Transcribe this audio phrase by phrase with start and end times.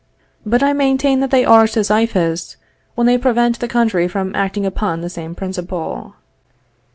[0.43, 2.55] But I maintain that they are Sisyphists
[2.95, 6.15] when they prevent the country from acting upon the same principle.